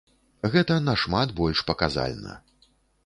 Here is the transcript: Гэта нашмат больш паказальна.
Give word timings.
Гэта 0.53 0.77
нашмат 0.87 1.35
больш 1.41 1.63
паказальна. 1.71 2.33